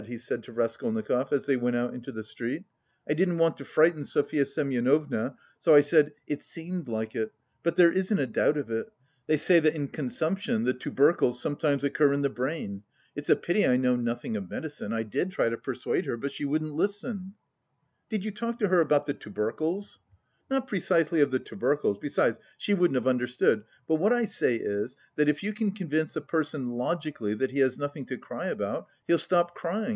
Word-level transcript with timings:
he 0.07 0.17
said 0.17 0.41
to 0.41 0.51
Raskolnikov, 0.51 1.31
as 1.31 1.45
they 1.45 1.55
went 1.55 1.75
out 1.75 1.93
into 1.93 2.11
the 2.11 2.23
street. 2.23 2.63
"I 3.07 3.13
didn't 3.13 3.37
want 3.37 3.55
to 3.57 3.65
frighten 3.65 4.01
Sofya 4.01 4.47
Semyonovna, 4.47 5.35
so 5.59 5.75
I 5.75 5.81
said 5.81 6.11
'it 6.25 6.41
seemed 6.41 6.87
like 6.87 7.13
it,' 7.15 7.31
but 7.61 7.75
there 7.75 7.91
isn't 7.91 8.17
a 8.17 8.25
doubt 8.25 8.57
of 8.57 8.71
it. 8.71 8.91
They 9.27 9.37
say 9.37 9.59
that 9.59 9.75
in 9.75 9.89
consumption 9.89 10.63
the 10.63 10.73
tubercles 10.73 11.39
sometimes 11.39 11.83
occur 11.83 12.13
in 12.13 12.23
the 12.23 12.31
brain; 12.31 12.81
it's 13.15 13.29
a 13.29 13.35
pity 13.35 13.67
I 13.67 13.77
know 13.77 13.95
nothing 13.95 14.35
of 14.35 14.49
medicine. 14.49 14.91
I 14.91 15.03
did 15.03 15.29
try 15.29 15.49
to 15.49 15.57
persuade 15.57 16.05
her, 16.07 16.17
but 16.17 16.31
she 16.31 16.45
wouldn't 16.45 16.73
listen." 16.73 17.35
"Did 18.09 18.25
you 18.25 18.31
talk 18.31 18.57
to 18.57 18.69
her 18.69 18.81
about 18.81 19.05
the 19.05 19.13
tubercles?" 19.13 19.99
"Not 20.49 20.67
precisely 20.67 21.21
of 21.21 21.29
the 21.31 21.39
tubercles. 21.39 21.97
Besides, 21.99 22.37
she 22.57 22.73
wouldn't 22.73 22.95
have 22.95 23.07
understood! 23.07 23.63
But 23.87 23.95
what 23.95 24.11
I 24.11 24.25
say 24.25 24.55
is, 24.57 24.97
that 25.15 25.29
if 25.29 25.43
you 25.43 25.53
convince 25.53 26.15
a 26.17 26.21
person 26.21 26.71
logically 26.71 27.33
that 27.35 27.51
he 27.51 27.59
has 27.59 27.77
nothing 27.77 28.05
to 28.07 28.17
cry 28.17 28.47
about, 28.47 28.87
he'll 29.07 29.17
stop 29.19 29.53
crying. 29.55 29.89